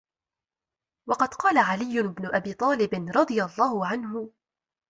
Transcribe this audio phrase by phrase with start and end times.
[1.09, 4.31] وَقَدْ قَالَ عَلِيُّ بْنُ أَبِي طَالِبٍ رَضِيَ اللَّهُ عَنْهُ